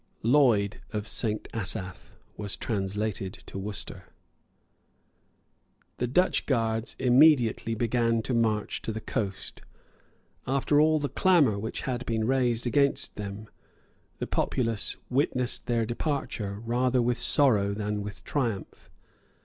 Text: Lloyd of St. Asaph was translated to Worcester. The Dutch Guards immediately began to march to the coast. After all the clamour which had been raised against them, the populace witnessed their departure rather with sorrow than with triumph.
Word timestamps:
Lloyd 0.23 0.81
of 0.93 1.07
St. 1.07 1.47
Asaph 1.53 2.09
was 2.35 2.55
translated 2.57 3.33
to 3.45 3.59
Worcester. 3.59 4.05
The 5.99 6.07
Dutch 6.07 6.47
Guards 6.47 6.95
immediately 6.97 7.75
began 7.75 8.23
to 8.23 8.33
march 8.33 8.81
to 8.81 8.91
the 8.91 8.99
coast. 8.99 9.61
After 10.47 10.81
all 10.81 10.97
the 10.97 11.07
clamour 11.07 11.59
which 11.59 11.81
had 11.81 12.03
been 12.07 12.25
raised 12.25 12.65
against 12.65 13.15
them, 13.15 13.47
the 14.17 14.25
populace 14.25 14.95
witnessed 15.11 15.67
their 15.67 15.85
departure 15.85 16.59
rather 16.61 16.99
with 16.99 17.19
sorrow 17.19 17.75
than 17.75 18.01
with 18.01 18.23
triumph. 18.23 18.89